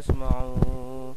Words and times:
واسمعوا 0.00 1.12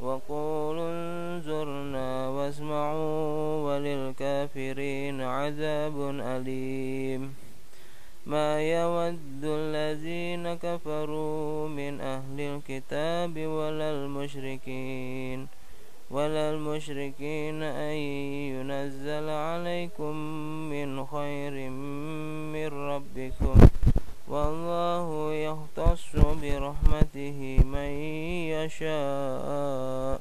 وقولوا 0.00 0.90
انظرنا 0.90 2.28
واسمعوا 2.28 3.62
وللكافرين 3.66 5.20
عذاب 5.22 5.96
أليم. 6.34 7.34
ما 8.26 8.48
يود 8.62 9.44
الذين 9.44 10.54
كفروا 10.54 11.68
من 11.68 12.00
أهل 12.00 12.38
الكتاب 12.40 13.34
ولا 13.38 13.88
المشركين 13.90 15.46
ولا 16.10 16.50
المشركين 16.50 17.62
أن 17.62 17.96
ينزل 18.54 19.26
عليكم 19.28 20.14
من 20.70 21.06
خير 21.06 21.54
من 22.54 22.70
ربكم. 22.90 23.69
والله 24.30 25.34
يختص 25.34 26.14
برحمته 26.14 27.58
من 27.66 27.90
يشاء. 28.54 30.20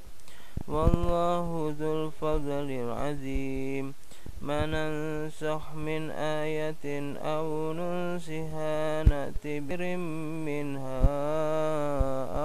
والله 0.67 1.75
ذو 1.79 2.05
الفضل 2.05 2.69
العظيم. 2.71 3.93
ما 4.41 4.65
ننسخ 4.65 5.61
من 5.75 6.09
آية 6.11 6.85
أو 7.21 7.73
ننسها 7.73 9.03
نأتي 9.03 9.59
بر 9.59 9.97
منها 10.47 11.05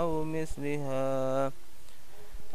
أو 0.01 0.25
مثلها. 0.25 1.53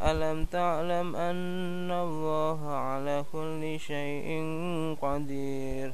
ألم 0.01 0.45
تعلم 0.45 1.15
أن 1.15 1.91
الله 1.91 2.59
على 2.69 3.23
كل 3.33 3.79
شيء 3.79 4.29
قدير. 5.01 5.93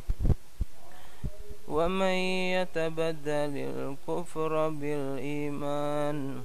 ومن 1.71 2.15
يتبدل 2.59 3.53
الكفر 3.57 4.69
بالإيمان 4.69 6.41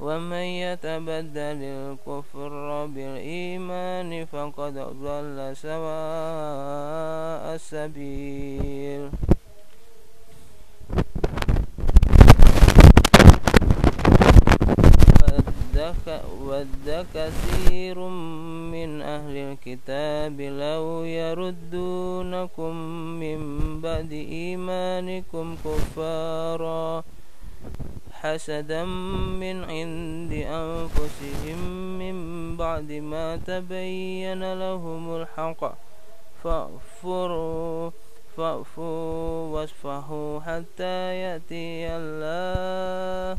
ومن 0.00 0.46
يتبدل 0.66 1.60
الكفر 1.62 2.86
بالإيمان 2.86 4.24
فقد 4.26 4.74
ضل 4.78 5.56
سواء 5.56 7.54
السبيل 7.54 9.10
ود 16.42 17.06
كثير 17.14 17.98
من 18.74 19.02
أهل 19.02 19.36
الكتاب 19.36 20.40
لو 20.40 21.04
يردونكم 21.04 22.76
من 23.20 23.40
بعد 23.80 24.12
إيمانكم 24.12 25.56
كفاراً 25.64 27.02
حسدا 28.22 28.84
من 28.84 29.64
عند 29.64 30.32
أنفسهم 30.32 31.58
من 31.98 32.16
بعد 32.56 32.92
ما 32.92 33.36
تبين 33.36 34.52
لهم 34.54 35.16
الحق. 35.16 35.74
فاغفروا 36.44 37.90
فاعفوا 38.36 39.48
واصفحوا 39.52 40.40
حتى 40.40 41.14
يأتي 41.22 41.86
الله. 41.96 43.38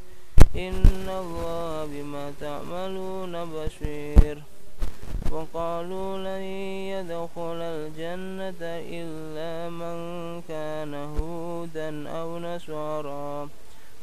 إن 0.55 1.07
الله 1.07 1.85
بما 1.85 2.33
تعملون 2.39 3.33
بشير 3.55 4.37
وقالوا 5.31 6.17
لن 6.17 6.43
يدخل 6.91 7.59
الجنة 7.61 8.63
إلا 8.99 9.69
من 9.69 9.97
كان 10.47 10.93
هودا 10.93 12.09
أو 12.09 12.39
نصارى. 12.39 13.47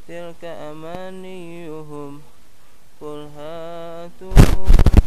تلك 0.08 0.44
أمانيهم. 0.44 2.20
قل 3.00 3.28
هاتوا 3.36 4.34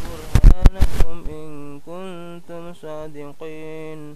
برهانكم 0.06 1.18
إن 1.30 1.80
كنتم 1.86 2.74
صادقين. 2.74 4.16